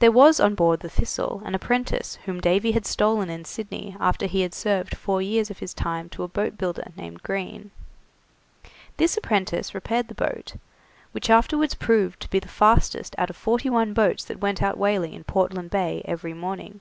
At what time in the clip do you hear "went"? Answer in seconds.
14.42-14.62